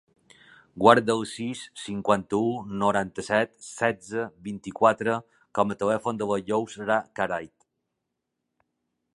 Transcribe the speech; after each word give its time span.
Guarda 0.83 1.11
el 1.15 1.19
sis, 1.31 1.59
cinquanta-u, 1.81 2.47
noranta-set, 2.83 3.53
setze, 3.67 4.25
vint-i-quatre 4.49 5.19
com 5.61 5.75
a 5.77 5.81
telèfon 5.85 6.23
de 6.23 6.33
la 6.33 6.43
Yousra 6.49 7.01
Caride. 7.21 7.55